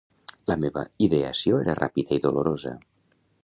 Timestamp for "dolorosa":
2.27-2.77